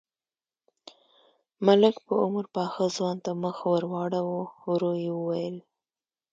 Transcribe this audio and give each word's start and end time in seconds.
ملک 1.65 1.95
په 2.05 2.13
عمر 2.23 2.45
پاخه 2.55 2.85
ځوان 2.95 3.17
ته 3.25 3.31
مخ 3.43 3.57
ور 3.69 3.83
واړاوه، 3.91 4.41
ورو 4.69 4.91
يې 5.03 5.11
وويل: 5.15 5.55